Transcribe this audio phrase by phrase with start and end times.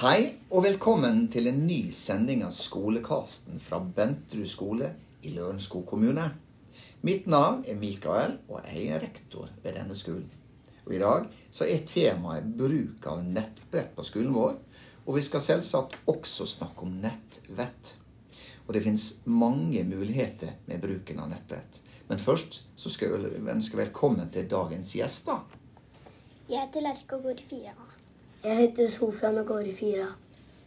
[0.00, 4.86] Hei og velkommen til en ny sending av Skolekasten fra Bentrud skole
[5.28, 6.22] i Lørenskog kommune.
[7.04, 10.30] Mitt navn er Mikael, og jeg er rektor ved denne skolen.
[10.86, 14.56] Og I dag så er temaet bruk av nettbrett på skolen vår.
[15.04, 17.92] Og vi skal selvsagt også snakke om nettvett.
[18.64, 21.82] Og det finnes mange muligheter med bruken av nettbrett.
[22.08, 25.44] Men først så skal jeg ønske velkommen til dagens gjester.
[26.48, 27.79] Jeg heter Lerke og går i 4A.
[28.40, 30.04] Jeg heter Sofian og går i 4.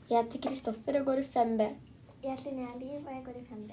[0.10, 1.66] Jeg heter Kristoffer og går i 5B.
[2.22, 3.72] Jeg heter Linnea Liv, og jeg går i 5B.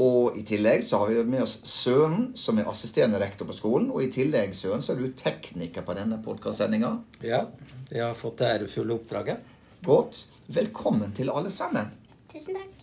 [0.00, 3.90] Og i tillegg så har vi med oss Søren, som er assisterende rektor på skolen.
[3.92, 6.94] Og i tillegg, Søren, så er du tekniker på denne podkastsendinga.
[7.20, 7.42] Ja,
[7.90, 9.44] jeg har fått det ærefulle oppdraget.
[9.84, 10.22] Godt.
[10.48, 11.92] Velkommen til alle sammen.
[12.32, 12.80] Tusen takk.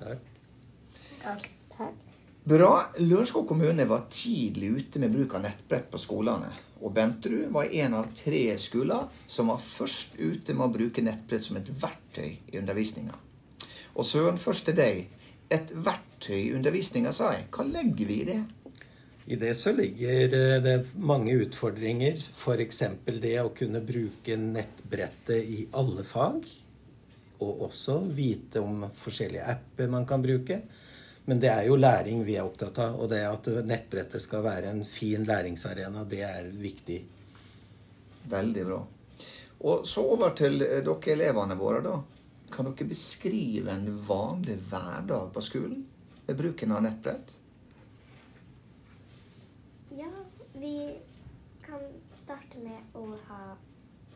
[0.00, 0.24] Takk.
[1.26, 1.46] Takk.
[1.76, 2.08] Takk.
[2.48, 2.72] Bra.
[3.04, 6.69] Lørenskog kommune var tidlig ute med bruk av nettbrett på skolene.
[6.80, 11.44] Og Benterud var en av tre skoler som var først ute med å bruke nettbrett
[11.44, 13.16] som et verktøy i undervisninga.
[13.94, 15.02] Og Søren, først til deg.
[15.52, 17.48] Et verktøy i undervisninga, sa jeg.
[17.52, 18.40] Hva legger vi i det?
[19.30, 22.16] I det så ligger eh, det mange utfordringer.
[22.18, 22.82] F.eks.
[23.20, 26.48] det å kunne bruke nettbrettet i alle fag.
[27.44, 30.62] Og også vite om forskjellige apper man kan bruke.
[31.30, 32.96] Men det er jo læring vi er opptatt av.
[32.98, 36.96] Og det at nettbrettet skal være en fin læringsarena, det er viktig.
[38.32, 38.78] Veldig bra.
[39.70, 41.92] Og så over til eh, dere elevene våre, da.
[42.50, 45.84] Kan dere beskrive en vanlig hverdag på skolen
[46.26, 47.36] ved bruken av nettbrett?
[49.94, 50.10] Ja,
[50.58, 50.74] vi
[51.62, 51.86] kan
[52.24, 53.54] starte med å ha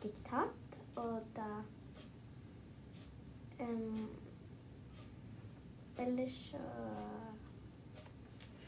[0.03, 1.47] diktat, og da
[3.63, 4.03] um,
[5.97, 6.57] Ellers så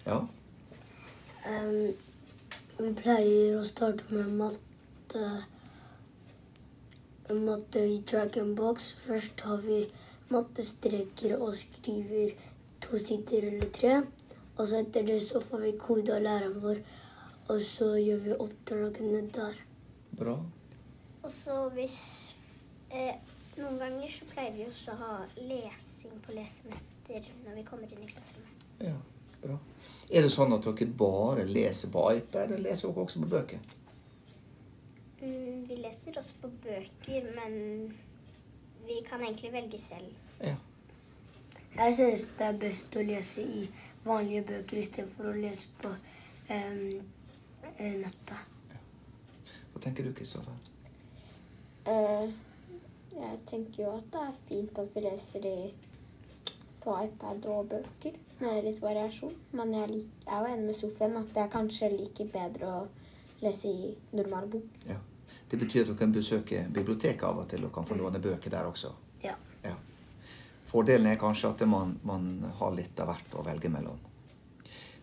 [0.05, 0.27] Ja.
[1.47, 1.93] Um,
[2.77, 5.23] vi pleier å starte med matte,
[7.27, 8.93] matte i Dragonbox.
[9.03, 9.81] Først har vi
[10.31, 12.31] mattestreker og skriver
[12.83, 13.95] to sider eller tre.
[14.57, 16.79] Og så etter det så får vi kode av læreren vår,
[17.49, 19.59] og så gjør vi oppdragene der.
[20.17, 20.37] Bra.
[21.23, 21.99] Og så hvis
[22.89, 23.19] eh,
[23.57, 25.13] Noen ganger så pleier vi også å ha
[25.49, 28.65] lesing på lesemester når vi kommer inn i klasserommet.
[28.85, 28.93] Ja,
[29.41, 29.57] bra.
[30.13, 33.75] Er det sånn at dere bare leser på iPad, eller leser dere også på bøker?
[35.21, 37.57] Mm, vi leser også på bøker, men
[38.85, 40.13] vi kan egentlig velge selv.
[40.41, 40.55] Ja.
[41.77, 43.65] Jeg synes det er best å lese i
[44.05, 46.79] vanlige bøker istedenfor å lese på um,
[47.77, 48.05] nettet.
[48.05, 48.77] nettet.
[49.73, 50.53] Hva tenker du, Kristoffer?
[51.87, 52.29] Eh,
[53.21, 55.57] jeg tenker jo at det er fint at vi leser i,
[56.83, 59.35] på iPad og bøker med litt variasjon.
[59.57, 62.79] Men jeg lik, er jo enig med Sofien at er kanskje like bedre å
[63.43, 64.81] lese i normal bok.
[64.87, 64.99] Ja.
[65.47, 68.51] Det betyr at dere kan besøke biblioteket av og til og kan få låne bøker
[68.51, 68.91] der også.
[69.23, 69.35] Ja.
[69.63, 69.75] Ja.
[70.67, 74.01] Fordelen er kanskje at man, man har litt av hvert å velge mellom.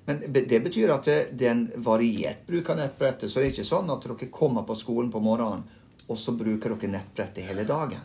[0.05, 3.31] Men det betyr at det, det er en variert bruk av nettbrettet.
[3.31, 5.65] Så det er ikke sånn at dere kommer på skolen på morgenen,
[6.09, 8.01] og så bruker dere nettbrettet hele dagen.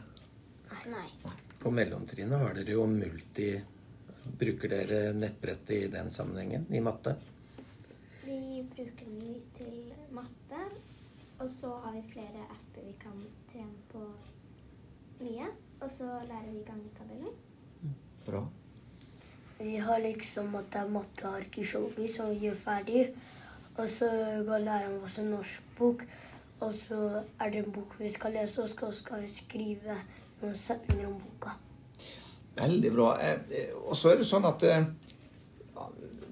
[0.90, 1.08] Nei.
[1.60, 3.52] På mellomtrinnet har dere jo multi...
[4.40, 6.68] Bruker dere nettbrettet i den sammenhengen?
[6.70, 7.16] I matte?
[8.22, 10.60] Vi bruker den litt til matte,
[11.40, 13.18] og så har vi flere apper vi kan
[13.50, 14.04] trene på
[15.24, 15.50] mye.
[15.80, 17.34] Og så lærer vi gangetabeller.
[18.28, 18.44] Bra.
[19.60, 23.06] Vi har liksom at det er matteark i showbiz som vi gjør ferdig.
[23.80, 24.10] Og så
[24.48, 26.06] går læreren oss en norsk bok.
[26.60, 29.96] Og så er det en bok vi skal lese, og så skal vi skrive
[30.42, 31.56] noen setninger om boka.
[32.60, 33.14] Veldig bra.
[33.24, 34.90] Eh, eh, Og så er det sånn at eh,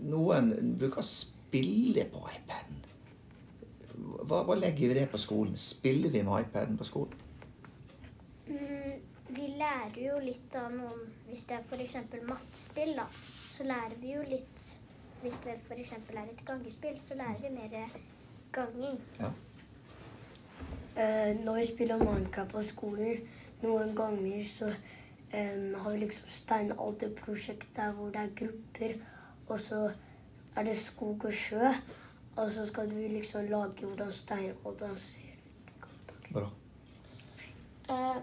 [0.07, 2.83] noen bruker å spille på iPaden.
[4.27, 5.55] Hva, hva legger vi det på skolen?
[5.57, 7.23] Spiller vi med iPaden på skolen?
[8.47, 8.99] Mm,
[9.35, 11.97] vi lærer jo litt av noen Hvis det er f.eks.
[12.27, 13.03] mattespill, da,
[13.51, 14.63] så lærer vi jo litt
[15.23, 15.97] Hvis det f.eks.
[15.97, 17.97] er et gangespill, så lærer vi mer
[18.55, 19.01] ganging.
[19.19, 19.31] Ja.
[20.97, 23.17] Eh, når vi spiller Minecraft på skolen,
[23.61, 24.71] noen ganger så
[25.33, 28.95] em, har vi liksom steinalderprosjekt der hvor det er grupper,
[29.47, 29.91] og så
[30.55, 31.69] er det skog og sjø.
[32.37, 36.33] Og så skal vi liksom lage hvordan steinalderen ser ut.
[36.33, 36.49] Bra.
[37.89, 38.21] Eh,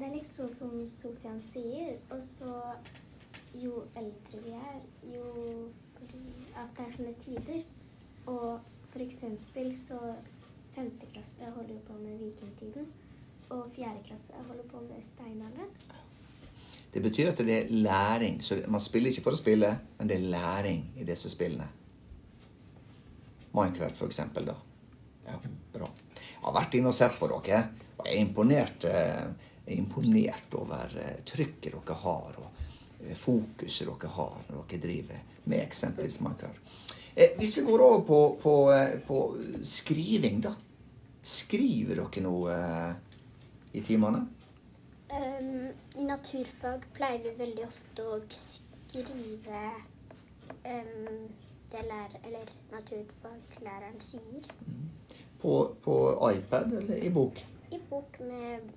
[0.00, 1.98] Det er litt sånn som Sofian sier.
[2.14, 2.52] Og så
[3.60, 4.78] jo eldre vi er,
[7.00, 7.62] er sånne tider.
[8.26, 8.60] Og
[8.90, 9.98] for eksempel så
[10.74, 12.86] femte klasse holder jo på med vikingtiden.
[13.50, 15.70] Og fjerde klasse holder på med steinalderen.
[16.92, 18.40] Det betyr at det er læring.
[18.42, 21.68] Så man spiller ikke for å spille, men det er læring i disse spillene.
[23.52, 24.56] Minecraft, for eksempel, da.
[25.26, 25.38] Ja,
[25.74, 25.88] bra.
[26.14, 27.62] Jeg har vært inne og sett på dere,
[27.96, 32.69] og jeg er imponert, eh, er imponert over eh, trykket dere har, og
[33.16, 36.74] fokuset dere har når dere driver med eksempelvis Minecraft.
[37.14, 40.54] Eh, Hvis vi går over på, på, eh, på skriving, da.
[41.22, 42.92] Skriver dere noe eh,
[43.72, 44.24] i timene?
[45.10, 45.68] Um,
[45.98, 49.62] I naturfag pleier vi veldig ofte å skrive
[50.62, 51.26] um,
[51.70, 54.46] det lærer, eller naturfaglæreren sier.
[55.40, 55.96] På, på
[56.30, 57.42] iPad eller i bok?
[57.70, 58.70] I bok med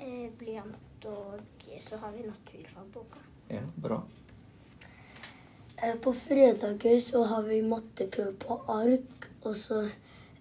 [0.00, 1.40] eh, blyant, og
[1.78, 3.27] så har vi naturfagboka.
[3.48, 4.02] Ja, bra.
[5.82, 9.84] Eh, På fredager så har vi matteprøve på ark, og så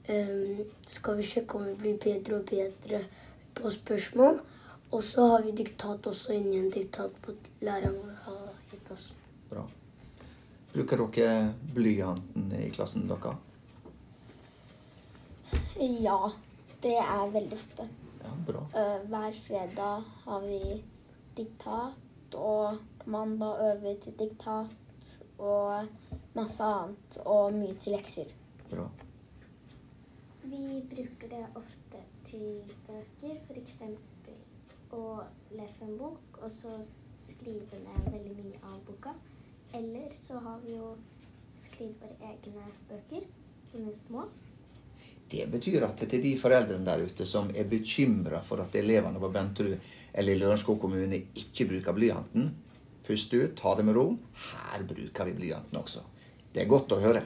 [0.09, 3.03] um, skal vi sjekke om vi blir bedre og bedre
[3.53, 4.39] på spørsmål.
[4.91, 9.11] Og så har vi diktat også inni en diktat på læreren vår har gitt oss.
[9.49, 9.65] bra.
[10.73, 13.35] Bruker dere blyanten i klassen deres?
[15.79, 16.31] Ja,
[16.83, 17.87] det er veldig ofte.
[18.23, 18.63] Ja, bra.
[18.73, 20.83] Eh, hver fredag har vi
[21.37, 22.77] diktat, og
[23.07, 25.87] på mandag øver til diktat og
[26.35, 28.25] masse annet, og mye til lekser.
[28.69, 28.89] bra.
[30.43, 33.81] Vi bruker det ofte til bøker, f.eks.
[34.91, 35.03] å
[35.55, 36.73] lese en bok og så
[37.23, 39.15] skrive ned veldig mye av boka.
[39.73, 40.95] Eller så har vi jo
[41.63, 43.23] skrevet våre egne bøker,
[43.71, 44.27] sånne små.
[45.31, 49.31] Det betyr at til de foreldrene der ute som er bekymra for at elevene på
[49.31, 49.77] Benterud
[50.13, 52.55] eller i Lørenskog kommune ikke bruker blyanten,
[53.07, 54.11] pust ut, ta det med ro.
[54.51, 56.03] Her bruker vi blyanten også.
[56.53, 57.23] Det er godt å høre.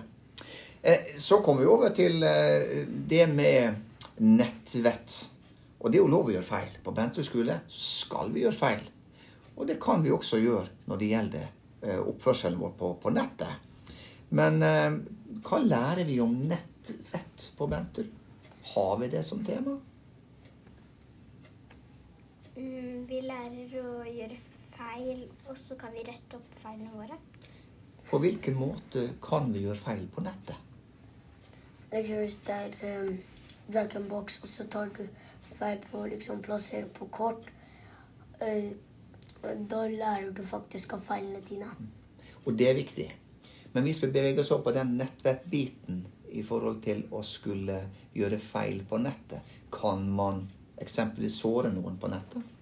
[0.82, 3.76] Eh, Så kommer vi over til eh, det med
[4.22, 5.18] nettvett.
[5.82, 6.78] Og det er jo lov å gjøre feil.
[6.84, 8.86] På Benterud skole skal vi gjøre feil.
[9.58, 11.46] Og det kan vi også gjøre når det gjelder
[11.82, 13.70] eh, oppførselen vår på, på nettet.
[14.32, 14.64] Men
[15.44, 18.06] hva lærer vi om nettvett på Bentur?
[18.72, 19.74] Har vi det som tema?
[22.56, 24.51] Mm, vi lærer å gjøre feil,
[25.52, 27.18] og så kan vi rette opp feilene våre.
[28.10, 30.56] På hvilken måte kan vi gjøre feil på nettet?
[31.92, 33.18] Liksom hvis det er um,
[33.68, 35.04] drag and box, og så tar du
[35.44, 37.50] feil på å liksom plassere på kort,
[38.42, 38.72] uh,
[39.42, 41.68] da lærer du faktisk av feilene dine.
[42.46, 43.10] Og det er viktig.
[43.74, 46.02] Men hvis vi beveger oss opp på den nettvettbiten
[46.32, 47.78] i forhold til å skulle
[48.16, 50.46] gjøre feil på nettet, kan man
[50.82, 52.61] eksempelvis såre noen på nettet?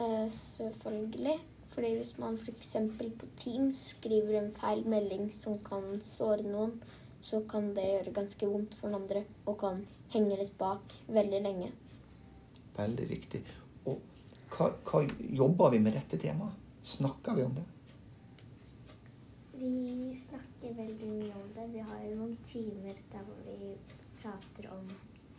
[0.00, 1.38] Eh, selvfølgelig.
[1.70, 2.76] Fordi hvis man f.eks.
[3.18, 6.78] på Teams skriver en feil melding som kan såre noen,
[7.20, 9.82] så kan det gjøre ganske vondt for den andre og kan
[10.14, 11.70] henge litt bak veldig lenge.
[12.76, 13.42] Veldig viktig.
[13.86, 14.00] Og
[14.54, 15.02] hva, hva
[15.42, 16.64] jobber vi med dette temaet?
[16.86, 17.64] Snakker vi om det?
[19.56, 21.70] Vi snakker veldig mye om det.
[21.72, 23.72] Vi har jo noen timer der hvor vi
[24.20, 24.84] prater om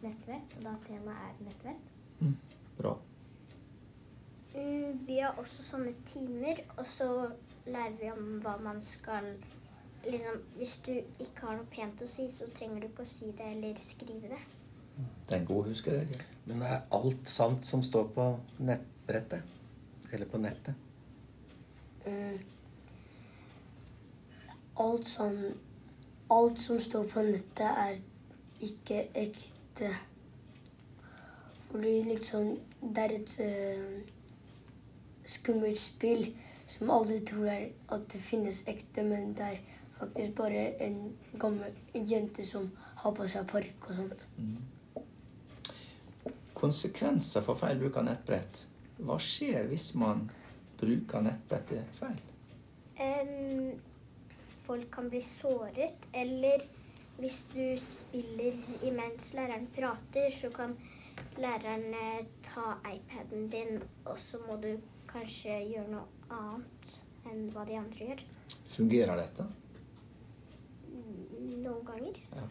[0.03, 1.93] nettvett, og da temaet er nettvett.
[2.77, 2.97] Bra.
[4.57, 7.07] Mm, vi har også sånne timer, og så
[7.65, 9.35] lærer vi om hva man skal
[10.07, 13.31] Liksom, hvis du ikke har noe pent å si, så trenger du ikke å si
[13.35, 14.37] det eller skrive det.
[15.27, 16.21] Det er en god huskeregel.
[16.45, 18.27] Men er alt sant som står på
[18.69, 19.43] nettbrettet?
[20.13, 20.75] Eller på nettet?
[22.05, 22.37] Mm.
[24.79, 25.41] Alt sånn
[26.31, 27.99] Alt som står på nettet, er
[28.63, 29.91] ikke ekte.
[31.69, 34.16] Fordi liksom Det er et eh,
[35.27, 36.29] skummelt spill
[36.67, 39.59] som alle tror er at det finnes ekte, men det er
[39.99, 40.97] faktisk bare en
[41.39, 42.69] gammel jente som
[43.01, 44.27] har på seg parykk og sånt.
[46.57, 48.65] Konsekvenser for feil bruk av nettbrett.
[48.97, 50.25] Hva skjer hvis man
[50.79, 52.19] bruker nettbrettet feil?
[52.97, 53.77] Um,
[54.65, 56.65] folk kan bli såret, eller
[57.17, 60.75] hvis du spiller imens læreren prater, så kan
[61.37, 61.93] læreren
[62.43, 64.75] ta iPaden din, og så må du
[65.17, 66.95] kanskje gjør noe annet
[67.27, 68.23] enn hva de andre gjør.
[68.69, 69.45] Fungerer dette?
[71.63, 72.19] Noen ganger.
[72.35, 72.47] Ja.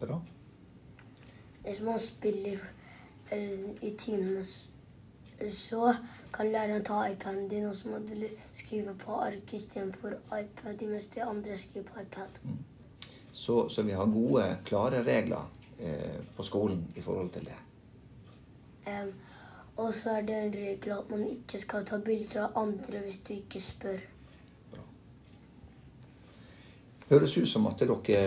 [0.00, 0.18] Bra.
[1.64, 2.60] Hvis man spiller
[3.32, 5.94] eh, i timene, så
[6.34, 11.08] kan læreren ta iPaden din, og så må du skrive på ark istedenfor iPad, mens
[11.14, 12.40] de andre skriver på iPad.
[13.32, 15.46] Så, så vi har gode, klare regler
[15.78, 17.56] eh, på skolen i forhold til det.
[18.90, 19.14] Em,
[19.76, 23.20] og så er det en regel at man ikke skal ta bilder av andre hvis
[23.26, 24.04] du ikke spør.
[27.10, 28.20] Høres ut som at dere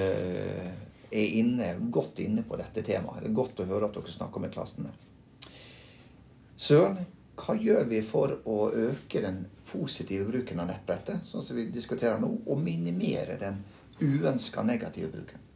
[1.08, 3.24] er inne, godt inne på dette temaet.
[3.24, 4.92] Det er godt å høre at dere snakker med klassene.
[6.58, 7.00] Søren,
[7.38, 12.20] hva gjør vi for å øke den positive bruken av nettbrettet, sånn som vi diskuterer
[12.22, 13.62] nå, og minimere den
[14.01, 15.47] uønska negative bruken?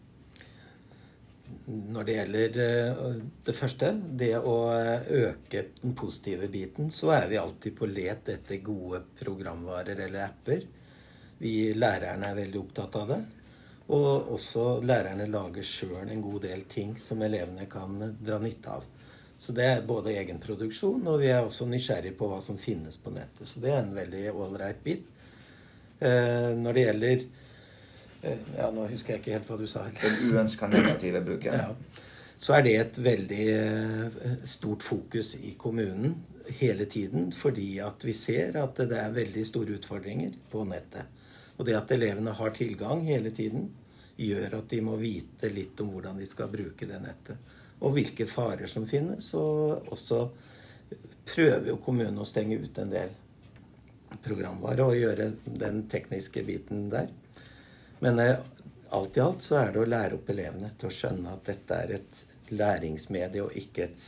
[1.72, 3.02] Når det gjelder eh,
[3.48, 8.64] det første, det å øke den positive biten, så er vi alltid på let etter
[8.66, 10.66] gode programvarer eller apper.
[11.42, 13.22] Vi lærerne er veldig opptatt av det.
[13.92, 18.86] Og også lærerne lager sjøl en god del ting som elevene kan dra nytte av.
[19.42, 23.10] Så det er både egenproduksjon, og vi er også nysgjerrig på hva som finnes på
[23.16, 23.50] nettet.
[23.50, 25.08] Så det er en veldig ålreit bit.
[25.98, 27.41] Eh, når det gjelder eh,
[28.22, 29.88] Ja, nå husker jeg ikke helt hva du sa.
[29.98, 31.58] Den uønska negative bruken.
[31.58, 32.08] Ja.
[32.42, 36.16] Så er det et veldig eh, stort fokus i kommunen
[36.58, 41.06] hele tiden, fordi at vi ser at det er veldig store utfordringer på nettet.
[41.58, 43.70] Og det at elevene har tilgang hele tiden,
[44.22, 48.28] gjør at de må vite litt om hvordan de skal bruke det nettet og hvilke
[48.30, 49.32] farer som finnes.
[49.38, 50.24] Og også
[51.32, 53.14] prøver jo kommunen å stenge ut en del
[54.22, 57.10] programvare og gjøre den tekniske biten der.
[58.02, 58.40] Men eh,
[58.98, 61.78] alt i alt så er det å lære opp elevene til å skjønne at dette
[61.78, 64.02] er et læringsmedie og ikke et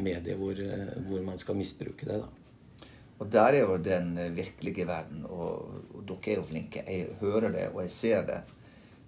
[0.00, 2.20] medie hvor, eh, hvor man skal misbruke det.
[2.22, 2.86] da.
[3.22, 6.82] Og der er jo den virkelige verden, og, og dere er jo flinke.
[6.86, 8.40] Jeg hører det, og jeg ser det.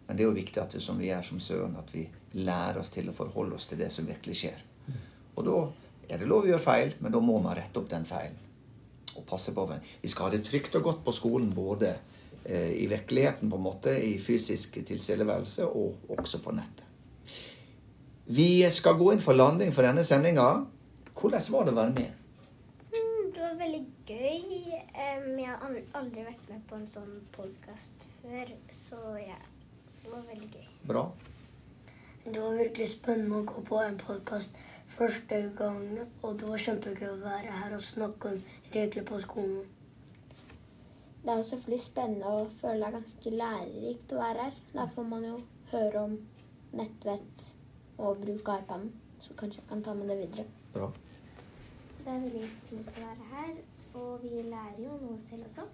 [0.06, 2.04] Men det er jo viktig at vi, som vi er som Søren, at vi
[2.36, 4.60] lærer oss til å forholde oss til det som virkelig skjer.
[5.34, 5.56] Og da
[6.12, 8.36] er det lov å gjøre feil, men da må man rette opp den feilen.
[9.14, 9.82] Og passe på den.
[10.02, 12.13] Vi skal ha det trygt og godt på skolen, både eh,
[12.44, 16.84] i virkeligheten, på en måte, i fysisk tilstedeværelse, og også på nettet.
[18.26, 20.48] Vi skal gå inn for landing for denne sendinga.
[21.12, 22.22] Hvordan var det å være med?
[22.94, 24.54] Mm, det var veldig gøy.
[24.94, 29.36] jeg har aldri vært med på en sånn podkast før, så ja,
[30.02, 30.66] det var veldig gøy.
[30.88, 31.04] Bra.
[32.24, 34.56] Det var virkelig spennende å gå på en podkast
[34.88, 35.82] første gang.
[36.22, 38.38] Og det var kjempegøy å være her og snakke om
[38.72, 39.66] regler på skolen.
[41.24, 44.58] Det er jo selvfølgelig spennende og føler det er ganske lærerikt å være her.
[44.74, 45.38] Der får man jo
[45.70, 46.18] høre om
[46.76, 47.46] nettvett
[47.98, 48.90] og bruk av iPaden.
[49.24, 50.44] Så kanskje jeg kan ta med det videre.
[50.74, 50.90] Bra.
[52.04, 53.56] Det er veldig fint å være her,
[53.96, 55.64] og vi lærer jo noe selv også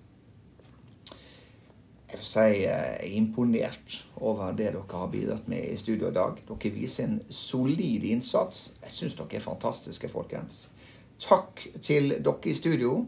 [2.11, 6.14] jeg får si jeg er imponert over det dere har bidratt med i studio i
[6.14, 6.40] dag.
[6.49, 8.73] Dere viser en solid innsats.
[8.83, 10.64] Jeg syns dere er fantastiske, folkens.
[11.23, 13.04] Takk til dere i studio.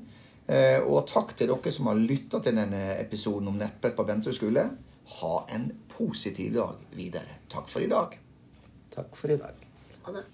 [0.53, 4.37] Eh, og takk til dere som har lytta til denne episoden om nettbrett på Bentrud
[4.37, 4.67] skole.
[5.21, 7.41] Ha en positiv dag videre.
[7.53, 8.19] Takk for i dag.
[8.93, 9.67] Takk for i dag.
[10.05, 10.27] Ha det.